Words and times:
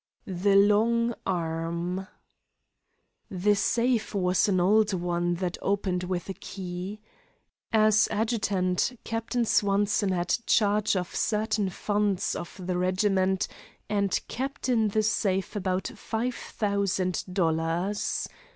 THE 0.25 0.55
LONG 0.55 1.13
ARM 1.27 2.07
The 3.29 3.53
safe 3.53 4.15
was 4.15 4.47
an 4.49 4.59
old 4.59 4.93
one 4.93 5.35
that 5.35 5.59
opened 5.61 6.05
with 6.05 6.27
a 6.27 6.33
key. 6.33 7.01
As 7.71 8.07
adjutant, 8.09 8.97
Captain 9.03 9.45
Swanson 9.45 10.09
had 10.11 10.35
charge 10.47 10.95
of 10.95 11.13
certain 11.15 11.69
funds 11.69 12.35
of 12.35 12.59
the 12.65 12.79
regiment 12.79 13.47
and 13.89 14.19
kept 14.27 14.69
in 14.69 14.87
the 14.87 15.03
safe 15.03 15.55
about 15.55 15.91
five 15.95 16.33
thousand 16.33 17.23
dollars. 17.31 18.27